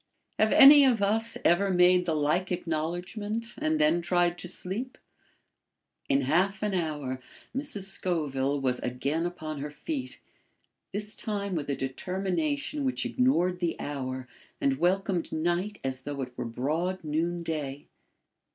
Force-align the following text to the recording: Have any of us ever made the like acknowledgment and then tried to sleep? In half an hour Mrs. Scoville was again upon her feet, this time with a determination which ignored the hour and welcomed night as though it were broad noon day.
Have 0.39 0.51
any 0.51 0.83
of 0.83 0.99
us 1.03 1.37
ever 1.45 1.69
made 1.69 2.07
the 2.07 2.15
like 2.15 2.51
acknowledgment 2.51 3.53
and 3.59 3.79
then 3.79 4.01
tried 4.01 4.35
to 4.39 4.47
sleep? 4.47 4.97
In 6.09 6.21
half 6.21 6.63
an 6.63 6.73
hour 6.73 7.19
Mrs. 7.55 7.83
Scoville 7.83 8.59
was 8.59 8.79
again 8.79 9.27
upon 9.27 9.59
her 9.59 9.69
feet, 9.69 10.17
this 10.91 11.13
time 11.13 11.53
with 11.53 11.69
a 11.69 11.75
determination 11.75 12.83
which 12.83 13.05
ignored 13.05 13.59
the 13.59 13.79
hour 13.79 14.27
and 14.59 14.79
welcomed 14.79 15.31
night 15.31 15.77
as 15.83 16.01
though 16.01 16.23
it 16.23 16.35
were 16.35 16.45
broad 16.45 17.03
noon 17.03 17.43
day. 17.43 17.85